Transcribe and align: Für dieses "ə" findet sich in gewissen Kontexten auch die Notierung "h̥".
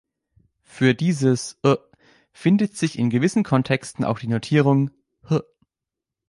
Für 0.63 0.95
dieses 0.95 1.59
"ə" 1.63 1.77
findet 2.31 2.75
sich 2.75 2.97
in 2.97 3.11
gewissen 3.11 3.43
Kontexten 3.43 4.03
auch 4.03 4.17
die 4.17 4.25
Notierung 4.29 4.89
"h̥". 5.29 5.43